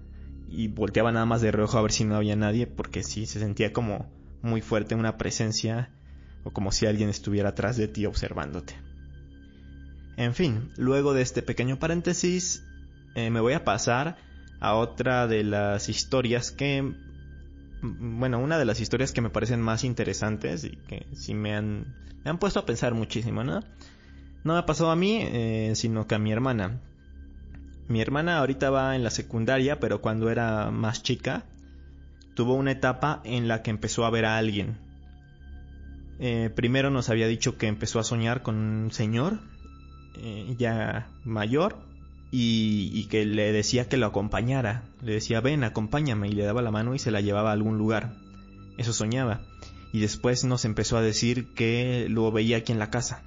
[0.49, 3.39] Y volteaba nada más de reojo a ver si no había nadie porque sí se
[3.39, 5.91] sentía como muy fuerte una presencia
[6.43, 8.75] o como si alguien estuviera atrás de ti observándote.
[10.17, 12.63] En fin, luego de este pequeño paréntesis,
[13.15, 14.17] eh, me voy a pasar
[14.59, 16.93] a otra de las historias que,
[17.81, 21.95] bueno, una de las historias que me parecen más interesantes y que sí me han,
[22.23, 23.61] me han puesto a pensar muchísimo, ¿no?
[24.43, 26.79] No me ha pasado a mí, eh, sino que a mi hermana.
[27.87, 31.45] Mi hermana ahorita va en la secundaria, pero cuando era más chica,
[32.35, 34.90] tuvo una etapa en la que empezó a ver a alguien.
[36.23, 39.39] Eh, primero nos había dicho que empezó a soñar con un señor
[40.13, 41.77] eh, ya mayor
[42.29, 44.83] y, que le decía que lo acompañara.
[45.01, 47.79] Le decía, ven, acompáñame y le daba la mano y se la llevaba a algún
[47.79, 48.13] lugar.
[48.77, 49.41] Eso soñaba.
[49.93, 53.23] Y después nos empezó a decir que lo veía aquí en la casa.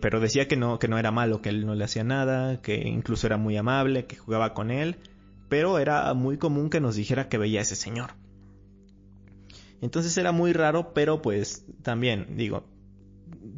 [0.00, 2.88] Pero decía que no, que no era malo, que él no le hacía nada, que
[2.88, 4.96] incluso era muy amable, que jugaba con él,
[5.48, 8.10] pero era muy común que nos dijera que veía a ese señor.
[9.80, 12.64] Entonces era muy raro, pero pues también, digo,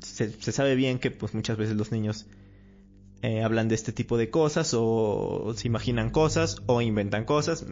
[0.02, 2.26] se, sabe bien que pues muchas veces los niños
[3.22, 7.66] eh, hablan de este tipo de cosas o se imaginan cosas o inventan cosas.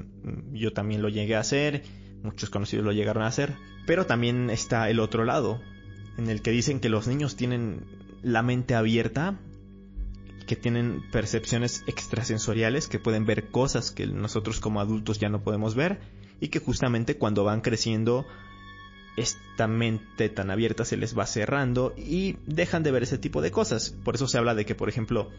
[0.53, 1.83] Yo también lo llegué a hacer,
[2.23, 3.55] muchos conocidos lo llegaron a hacer,
[3.87, 5.61] pero también está el otro lado,
[6.17, 7.85] en el que dicen que los niños tienen
[8.23, 9.39] la mente abierta,
[10.47, 15.75] que tienen percepciones extrasensoriales, que pueden ver cosas que nosotros como adultos ya no podemos
[15.75, 16.01] ver
[16.41, 18.27] y que justamente cuando van creciendo
[19.17, 23.51] esta mente tan abierta se les va cerrando y dejan de ver ese tipo de
[23.51, 23.91] cosas.
[23.91, 25.31] Por eso se habla de que, por ejemplo,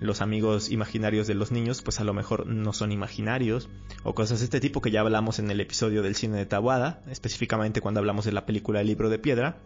[0.00, 3.68] los amigos imaginarios de los niños pues a lo mejor no son imaginarios
[4.02, 7.02] o cosas de este tipo que ya hablamos en el episodio del cine de Tabuada,
[7.10, 9.58] específicamente cuando hablamos de la película El libro de piedra.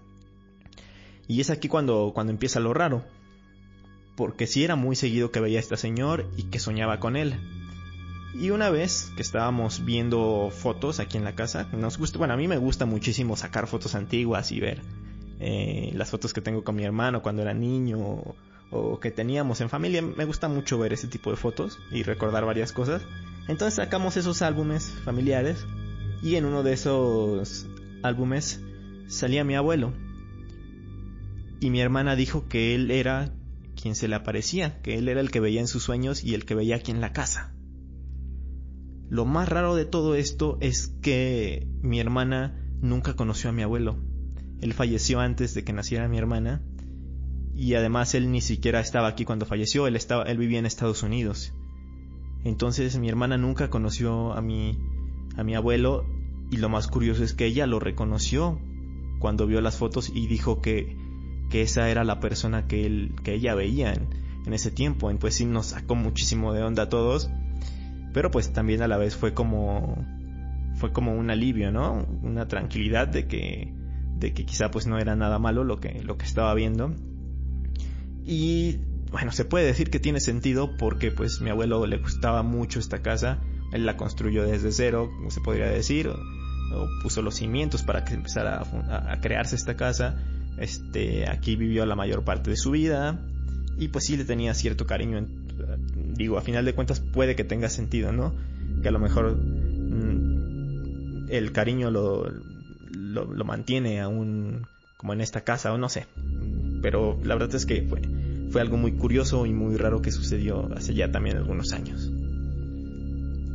[1.29, 3.05] Y es aquí cuando, cuando empieza lo raro,
[4.17, 7.37] porque sí era muy seguido que veía a este señor y que soñaba con él.
[8.35, 12.37] Y una vez que estábamos viendo fotos aquí en la casa, nos gusta, bueno, a
[12.37, 14.81] mí me gusta muchísimo sacar fotos antiguas y ver
[15.41, 18.35] eh, las fotos que tengo con mi hermano cuando era niño
[18.71, 20.01] o que teníamos en familia.
[20.03, 23.03] Me gusta mucho ver ese tipo de fotos y recordar varias cosas.
[23.49, 25.67] Entonces sacamos esos álbumes familiares
[26.23, 27.67] y en uno de esos
[28.03, 28.61] álbumes
[29.09, 29.93] salía mi abuelo.
[31.59, 33.33] Y mi hermana dijo que él era
[33.81, 36.45] quien se le aparecía, que él era el que veía en sus sueños y el
[36.45, 37.53] que veía aquí en la casa.
[39.11, 43.97] Lo más raro de todo esto es que mi hermana nunca conoció a mi abuelo.
[44.61, 46.63] Él falleció antes de que naciera mi hermana
[47.57, 51.03] y además él ni siquiera estaba aquí cuando falleció, él, estaba, él vivía en Estados
[51.03, 51.53] Unidos.
[52.45, 54.79] Entonces mi hermana nunca conoció a mi,
[55.37, 56.07] a mi abuelo
[56.53, 58.61] y lo más curioso es que ella lo reconoció
[59.19, 60.97] cuando vio las fotos y dijo que,
[61.51, 64.07] que esa era la persona que, él, que ella veía en,
[64.47, 65.11] en ese tiempo.
[65.19, 67.29] Pues sí nos sacó muchísimo de onda a todos,
[68.13, 70.05] pero pues también a la vez fue como
[70.77, 72.07] fue como un alivio, ¿no?
[72.23, 73.75] Una tranquilidad de que
[74.17, 76.95] de que quizá pues no era nada malo lo que lo que estaba viendo
[78.25, 78.79] y
[79.11, 83.03] bueno, se puede decir que tiene sentido porque pues mi abuelo le gustaba mucho esta
[83.03, 83.41] casa,
[83.73, 88.63] él la construyó desde cero, se podría decir, o, puso los cimientos para que empezara
[88.89, 90.17] a, crearse esta casa.
[90.59, 93.27] Este, aquí vivió la mayor parte de su vida
[93.79, 95.27] y pues sí le tenía cierto cariño.
[96.21, 98.35] Digo, a final de cuentas puede que tenga sentido, ¿no?
[98.83, 102.25] Que a lo mejor mm, el cariño lo,
[102.91, 106.07] lo, mantiene aún como en esta casa o no sé.
[106.83, 108.03] Pero la verdad es que fue,
[108.51, 112.11] fue algo muy curioso y muy raro que sucedió hace ya también algunos años.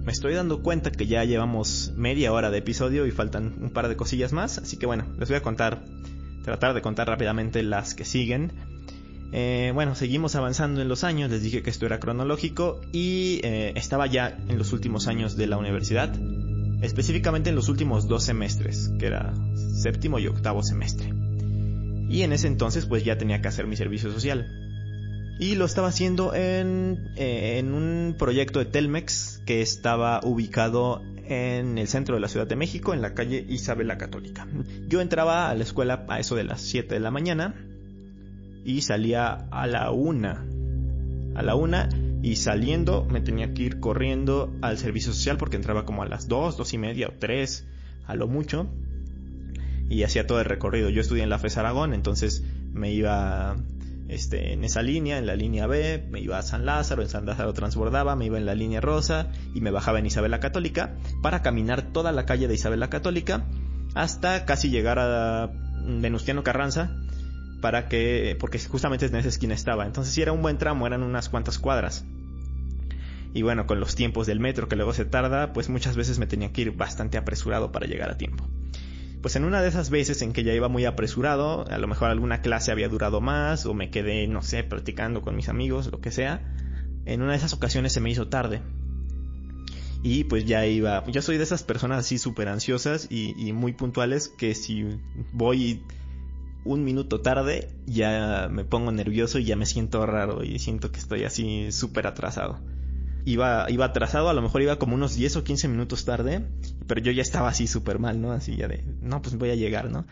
[0.05, 3.87] Me estoy dando cuenta que ya llevamos media hora de episodio y faltan un par
[3.87, 5.83] de cosillas más, así que bueno, les voy a contar,
[6.43, 8.51] tratar de contar rápidamente las que siguen.
[9.31, 13.73] Eh, bueno, seguimos avanzando en los años, les dije que esto era cronológico y eh,
[13.75, 16.13] estaba ya en los últimos años de la universidad,
[16.81, 19.33] específicamente en los últimos dos semestres, que era
[19.81, 21.13] séptimo y octavo semestre.
[22.09, 24.47] Y en ese entonces pues ya tenía que hacer mi servicio social.
[25.37, 31.77] Y lo estaba haciendo en, eh, en un proyecto de Telmex que estaba ubicado en
[31.77, 34.47] el centro de la Ciudad de México, en la calle Isabel la Católica.
[34.87, 37.55] Yo entraba a la escuela a eso de las 7 de la mañana
[38.65, 40.37] y salía a la 1.
[41.35, 41.77] A la 1
[42.23, 46.27] y saliendo me tenía que ir corriendo al servicio social porque entraba como a las
[46.27, 47.67] 2, 2 y media o 3
[48.07, 48.67] a lo mucho
[49.87, 50.89] y hacía todo el recorrido.
[50.89, 53.55] Yo estudié en la FES Aragón, entonces me iba
[54.07, 57.27] este, en esa línea, en la línea B, me iba a San Lázaro, en San
[57.27, 60.95] Lázaro transbordaba, me iba en la línea rosa y me bajaba en Isabel la Católica
[61.21, 63.45] para caminar toda la calle de Isabel la Católica
[63.93, 65.51] hasta casi llegar a
[65.85, 67.04] Venustiano Carranza
[67.61, 69.85] para que, porque justamente en esa esquina estaba.
[69.85, 72.05] Entonces si era un buen tramo, eran unas cuantas cuadras.
[73.33, 76.27] Y bueno, con los tiempos del metro que luego se tarda, pues muchas veces me
[76.27, 78.47] tenía que ir bastante apresurado para llegar a tiempo
[79.25, 82.11] pues en una de esas veces en que ya iba muy apresurado, a lo mejor
[82.11, 85.99] alguna clase había durado más o me quedé, no sé, practicando con mis amigos, lo
[85.99, 86.43] que sea,
[87.07, 88.61] en una de esas ocasiones se me hizo tarde.
[90.03, 94.27] Y pues ya iba, yo soy de esas personas así súper ansiosas y, muy puntuales
[94.27, 94.85] que si
[95.33, 95.81] voy
[96.65, 100.99] un minuto tarde ya me pongo nervioso y ya me siento raro y siento que
[100.99, 102.59] estoy así súper atrasado
[103.25, 106.45] iba, iba atrasado, a lo mejor iba como unos 10 o 15 minutos tarde,
[106.87, 108.31] pero yo ya estaba así súper mal, ¿no?
[108.31, 110.05] Así ya de, no, pues voy a llegar, ¿no?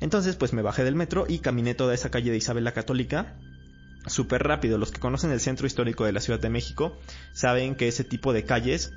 [0.00, 3.36] Entonces, pues me bajé del metro y caminé toda esa calle de Isabel la Católica
[4.06, 4.78] súper rápido.
[4.78, 6.96] Los que conocen el centro histórico de la Ciudad de México
[7.32, 8.92] saben que ese tipo de calles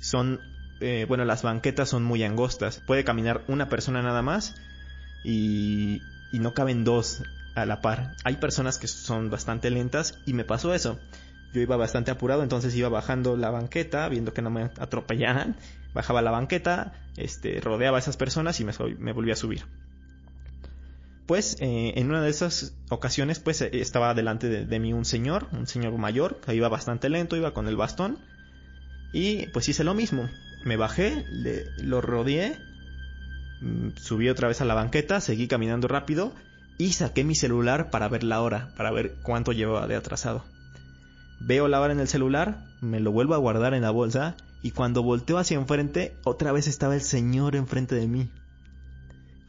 [0.00, 0.40] son,
[0.80, 2.80] eh, bueno, las banquetas son muy angostas.
[2.86, 4.54] Puede caminar una persona nada más
[5.24, 6.02] y,
[6.32, 7.22] y no caben dos
[7.54, 8.16] a la par.
[8.24, 10.98] Hay personas que son bastante lentas y me pasó eso
[11.52, 15.56] yo iba bastante apurado, entonces iba bajando la banqueta, viendo que no me atropellaran,
[15.92, 19.66] bajaba la banqueta, este, rodeaba a esas personas y me, me volví a subir.
[21.26, 25.48] Pues eh, en una de esas ocasiones, pues eh, estaba delante de, mí un señor,
[25.52, 28.18] un señor mayor, que iba bastante lento, iba con el bastón,
[29.12, 30.28] y pues hice lo mismo.
[30.64, 32.56] Me bajé, le, lo rodeé,
[33.96, 36.32] subí otra vez a la banqueta, seguí caminando rápido
[36.78, 40.44] y saqué mi celular para ver la hora, para ver cuánto llevaba de atrasado.
[41.40, 44.70] Veo la hora en el celular, me lo vuelvo a guardar en la bolsa y
[44.70, 48.30] cuando volteo hacia enfrente, otra vez estaba el señor enfrente de mí.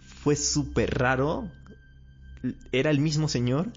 [0.02, 1.50] Fue súper raro.
[2.72, 3.72] Era el mismo señor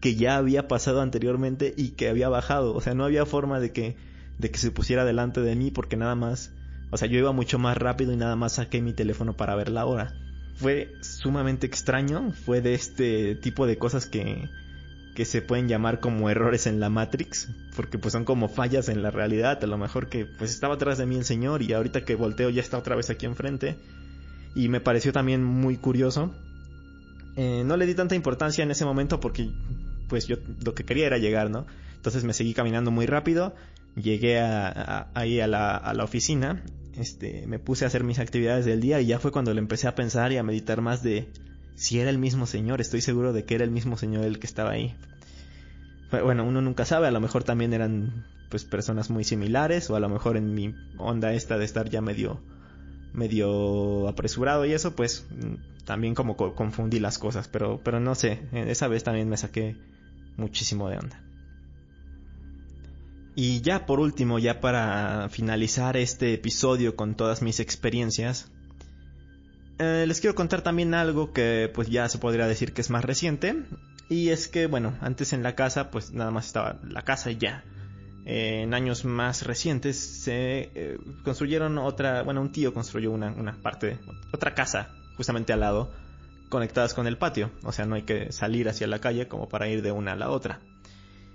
[0.00, 2.74] que ya había pasado anteriormente y que había bajado.
[2.74, 3.96] O sea, no había forma de que,
[4.38, 6.52] de que se pusiera delante de mí porque nada más,
[6.90, 9.68] o sea, yo iba mucho más rápido y nada más saqué mi teléfono para ver
[9.68, 10.14] la hora.
[10.56, 14.48] Fue sumamente extraño, fue de este tipo de cosas que,
[15.14, 19.02] que se pueden llamar como errores en la Matrix, porque pues son como fallas en
[19.02, 22.04] la realidad, a lo mejor que pues estaba atrás de mí el señor y ahorita
[22.04, 23.76] que volteo ya está otra vez aquí enfrente.
[24.54, 26.34] Y me pareció también muy curioso.
[27.36, 29.50] Eh, no le di tanta importancia en ese momento porque
[30.08, 31.66] pues yo lo que quería era llegar, ¿no?
[31.96, 33.54] Entonces me seguí caminando muy rápido,
[33.96, 36.62] llegué ahí a la, a la oficina,
[36.98, 39.88] este, me puse a hacer mis actividades del día y ya fue cuando le empecé
[39.88, 41.28] a pensar y a meditar más de
[41.76, 44.46] si era el mismo señor, estoy seguro de que era el mismo señor el que
[44.46, 44.96] estaba ahí.
[46.10, 50.00] Bueno, uno nunca sabe, a lo mejor también eran pues personas muy similares o a
[50.00, 52.40] lo mejor en mi onda esta de estar ya medio
[53.12, 55.26] medio apresurado y eso pues
[55.84, 59.76] también como confundí las cosas, pero pero no sé, esa vez también me saqué
[60.36, 61.27] muchísimo de onda.
[63.40, 68.50] Y ya por último, ya para finalizar este episodio con todas mis experiencias,
[69.78, 73.04] eh, les quiero contar también algo que pues ya se podría decir que es más
[73.04, 73.62] reciente.
[74.08, 77.36] Y es que, bueno, antes en la casa pues nada más estaba la casa y
[77.36, 77.62] ya.
[78.26, 83.62] Eh, en años más recientes se eh, construyeron otra, bueno, un tío construyó una, una
[83.62, 84.00] parte,
[84.32, 85.92] otra casa justamente al lado
[86.48, 89.68] conectadas con el patio, o sea, no hay que salir hacia la calle como para
[89.68, 90.58] ir de una a la otra.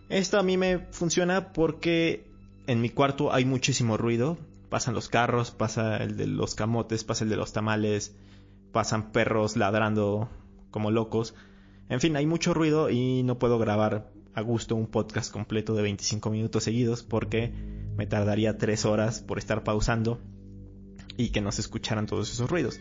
[0.09, 2.27] Esto a mí me funciona porque
[2.67, 4.37] en mi cuarto hay muchísimo ruido,
[4.69, 8.15] pasan los carros, pasa el de los camotes, pasa el de los tamales,
[8.71, 10.29] pasan perros ladrando
[10.71, 11.35] como locos.
[11.89, 15.83] En fin, hay mucho ruido y no puedo grabar a gusto un podcast completo de
[15.83, 17.53] 25 minutos seguidos porque
[17.95, 20.19] me tardaría 3 horas por estar pausando
[21.17, 22.79] y que no se escucharan todos esos ruidos.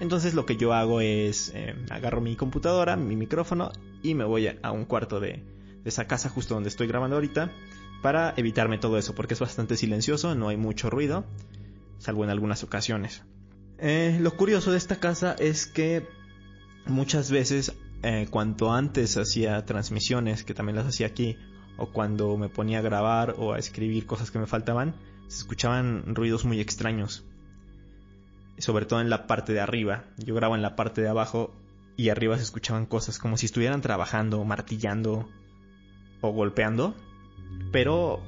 [0.00, 3.70] Entonces lo que yo hago es eh, agarro mi computadora, mi micrófono
[4.02, 5.42] y me voy a, un cuarto de,
[5.88, 7.52] esa casa justo donde estoy grabando ahorita
[8.02, 11.24] para evitarme todo eso porque es bastante silencioso, no hay mucho ruido,
[11.98, 13.22] salvo en algunas ocasiones.
[13.78, 16.06] Eh, lo curioso de esta casa es que
[16.86, 21.36] muchas veces eh, cuanto antes hacía transmisiones, que también las hacía aquí,
[21.76, 24.94] o cuando me ponía a grabar o a escribir cosas que me faltaban,
[25.28, 27.24] se escuchaban ruidos muy extraños
[28.58, 30.04] sobre todo en la parte de arriba.
[30.16, 31.54] Yo grabo en la parte de abajo
[31.96, 35.28] y arriba se escuchaban cosas como si estuvieran trabajando, martillando
[36.20, 36.94] o golpeando.
[37.72, 38.22] Pero,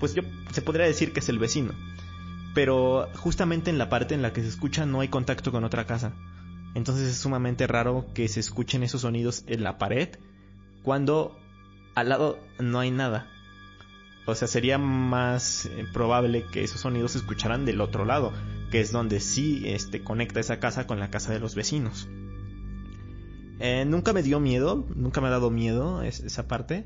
[0.00, 0.22] pues yo
[0.52, 1.72] se podría decir que es el vecino.
[2.54, 5.86] Pero justamente en la parte en la que se escucha no hay contacto con otra
[5.86, 6.12] casa.
[6.74, 10.10] Entonces es sumamente raro que se escuchen esos sonidos en la pared
[10.82, 11.38] cuando
[11.94, 13.26] al lado no hay nada.
[14.26, 18.32] O sea, sería más eh, probable que esos sonidos se escucharan del otro lado,
[18.70, 22.08] que es donde sí este, conecta esa casa con la casa de los vecinos.
[23.58, 26.84] Eh, nunca me dio miedo, nunca me ha dado miedo esa parte.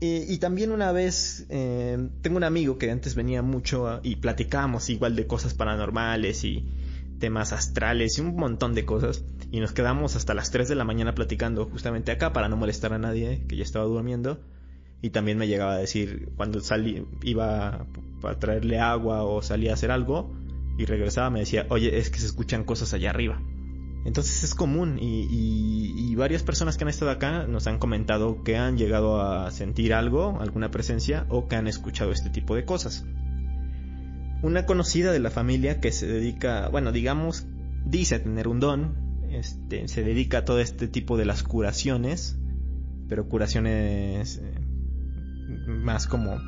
[0.00, 5.16] Y también una vez eh, tengo un amigo que antes venía mucho y platicábamos igual
[5.16, 6.64] de cosas paranormales y
[7.18, 9.24] temas astrales y un montón de cosas.
[9.50, 12.92] Y nos quedamos hasta las 3 de la mañana platicando justamente acá para no molestar
[12.92, 14.40] a nadie que ya estaba durmiendo.
[15.02, 17.86] Y también me llegaba a decir cuando salí, iba
[18.22, 20.32] a traerle agua o salía a hacer algo,
[20.76, 23.40] y regresaba me decía, oye, es que se escuchan cosas allá arriba.
[24.08, 28.76] Entonces es común y, varias personas que han estado acá nos han comentado que han
[28.76, 33.06] llegado a sentir algo, alguna presencia o que han escuchado este tipo de cosas.
[34.42, 37.46] Una conocida de la familia que se dedica, bueno, digamos,
[37.84, 38.96] dice tener un don,
[39.30, 42.36] este, se dedica a todo este tipo de las curaciones,
[43.08, 44.60] pero curaciones eh,
[45.68, 46.40] más como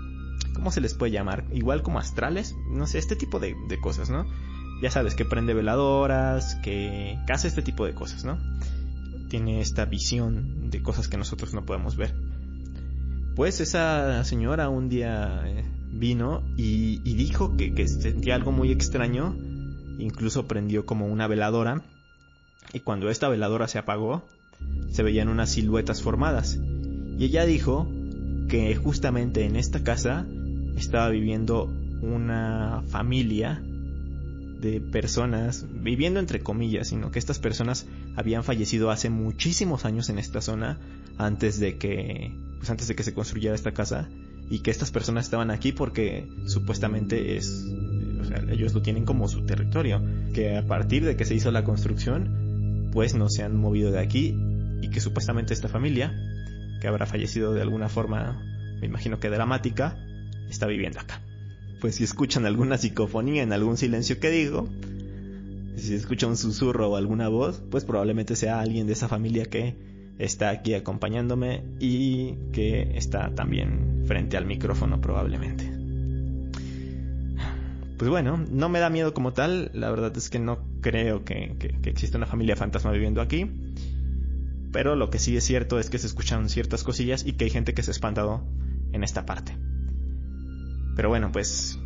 [0.55, 1.45] ¿cómo se les puede llamar?
[1.53, 4.27] Igual como astrales, no sé, este tipo de, cosas, ¿no?
[4.81, 8.39] Ya sabes, que prende veladoras, que, hace este tipo de cosas, ¿no?
[9.29, 12.15] Tiene esta visión de cosas que nosotros no podemos ver.
[13.37, 19.37] Pues esa señora un día eh, vino y, dijo que, que sentía algo muy extraño,
[19.99, 21.83] incluso prendió como una veladora,
[22.73, 24.25] y cuando esta veladora se apagó,
[24.91, 26.59] se veían unas siluetas formadas.
[27.19, 27.87] Y ella dijo
[28.49, 30.27] que justamente en esta casa
[30.77, 31.67] estaba viviendo
[32.03, 33.63] una familia
[34.61, 37.87] de personas, viviendo entre comillas, sino que estas personas
[38.17, 40.79] habían fallecido hace muchísimos años en esta zona
[41.19, 44.09] antes de que pues antes de que se construyera esta casa
[44.51, 47.67] y que estas personas estaban aquí porque supuestamente es
[48.21, 50.03] o sea, ellos lo tienen como su territorio,
[50.35, 54.01] que a partir de que se hizo la construcción pues no se han movido de
[54.01, 54.37] aquí
[54.83, 56.15] y que supuestamente esta familia
[56.81, 58.43] que habrá fallecido de alguna forma,
[58.81, 59.97] me imagino que dramática,
[60.49, 61.21] está viviendo acá.
[61.81, 64.69] Pues si escuchan alguna psicofonía en algún silencio que digo,
[65.77, 69.77] si escucha un susurro o alguna voz, pues probablemente sea alguien de esa familia que
[70.19, 75.73] está aquí acompañándome y que está también frente al micrófono probablemente.
[77.97, 81.57] Pues bueno, no me da miedo como tal, la verdad es que no creo que,
[81.59, 83.51] que, exista una familia fantasma viviendo aquí,
[84.73, 87.51] pero lo que sí es cierto es que se escuchan ciertas cosillas y que hay
[87.51, 88.43] gente que se ha espantado
[88.93, 89.55] en esta parte.
[90.97, 91.79] Pero bueno, pues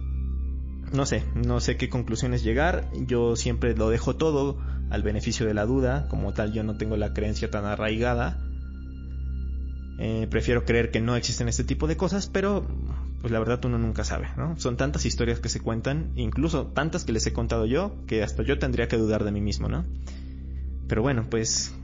[0.92, 4.58] no sé, no sé qué conclusiones llegar, yo siempre lo dejo todo
[4.90, 8.38] al beneficio de la duda, como tal yo no tengo la creencia tan arraigada.
[9.98, 12.66] Eh, prefiero creer que no existen este tipo de cosas, pero
[13.20, 14.58] pues la verdad uno nunca sabe, ¿no?
[14.58, 18.42] Son tantas historias que se cuentan, incluso tantas que les he contado yo, que hasta
[18.42, 19.84] yo tendría que dudar de mí mismo, ¿no?
[20.88, 21.74] Pero bueno, pues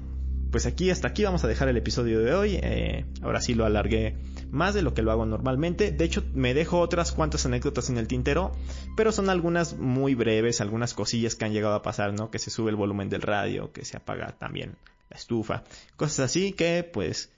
[0.51, 2.59] pues aquí hasta aquí vamos a dejar el episodio de hoy.
[2.63, 4.17] Eh, ahora sí lo alargué
[4.51, 5.93] más de lo que lo hago normalmente.
[5.93, 8.53] De hecho, me dejo otras cuantas anécdotas en el tintero,
[8.97, 12.31] pero son algunas muy breves, algunas cosillas que han llegado a pasar, ¿no?
[12.31, 14.77] Que se sube el volumen del radio, que se apaga también
[15.09, 15.65] la estufa,
[15.97, 17.33] cosas así que pues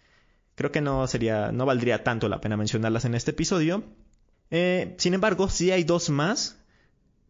[0.55, 3.85] creo que no sería, no valdría tanto la pena mencionarlas en este episodio.
[4.51, 6.62] Eh, sin embargo, sí hay dos más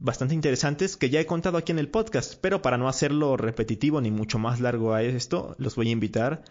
[0.02, 4.00] bastante interesantes que ya he contado aquí en el podcast, pero para no hacerlo repetitivo
[4.00, 6.42] ni mucho más largo a esto, los voy a invitar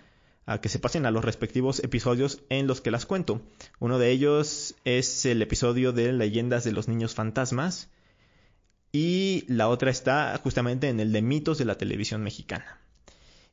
[0.46, 3.42] a que se pasen a los respectivos episodios en los que las cuento.
[3.80, 7.90] Uno de ellos es el episodio de Leyendas de los Niños Fantasmas
[8.94, 12.81] y la otra está justamente en el de mitos de la televisión mexicana.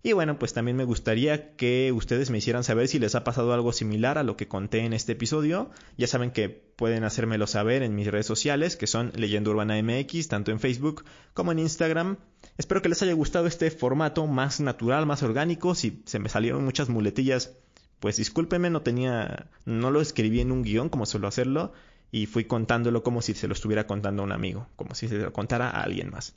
[0.01, 3.53] Y bueno, pues también me gustaría que ustedes me hicieran saber si les ha pasado
[3.53, 5.71] algo similar a lo que conté en este episodio.
[5.97, 10.29] Ya saben que pueden hacérmelo saber en mis redes sociales, que son Leyenda Urbana MX,
[10.29, 12.17] tanto en Facebook como en Instagram.
[12.59, 15.75] Espero que les haya gustado este formato más natural, más orgánico.
[15.75, 17.57] Si se me salieron muchas muletillas,
[17.99, 21.73] pues discúlpenme, no tenía, no lo escribí en un guion como suelo hacerlo
[22.13, 25.19] y fui contándolo como si se lo estuviera contando a un amigo, como si se
[25.19, 26.37] lo contara a alguien más.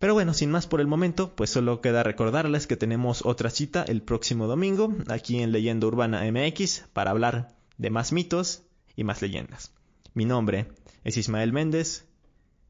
[0.00, 3.84] Pero bueno, sin más por el momento, pues solo queda recordarles que tenemos otra cita
[3.86, 8.62] el próximo domingo aquí en Leyenda Urbana MX para hablar de más mitos
[8.96, 9.72] y más leyendas.
[10.14, 10.68] Mi nombre
[11.04, 12.06] es Ismael Méndez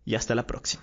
[0.05, 0.83] y hasta la próxima.